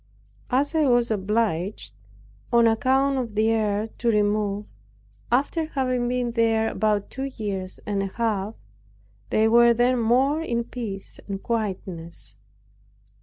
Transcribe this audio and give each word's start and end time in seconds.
As 0.49 0.73
I 0.73 0.85
was 0.87 1.11
obliged, 1.11 1.93
on 2.51 2.65
account 2.65 3.19
of 3.19 3.35
the 3.35 3.49
air, 3.51 3.87
to 3.99 4.09
remove, 4.09 4.65
after 5.31 5.65
having 5.67 6.07
been 6.07 6.31
there 6.31 6.69
about 6.69 7.11
two 7.11 7.25
years 7.37 7.79
and 7.85 8.01
a 8.01 8.07
half, 8.07 8.55
they 9.29 9.47
were 9.47 9.75
then 9.75 9.99
more 10.01 10.41
in 10.41 10.63
peace 10.63 11.19
and 11.27 11.43
quietness. 11.43 12.35